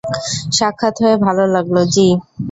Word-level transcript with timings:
সাক্ষাৎ 0.57 0.95
হয়ে 1.03 1.15
ভালো 1.25 1.43
লাগল, 1.55 1.75
যী। 1.93 2.07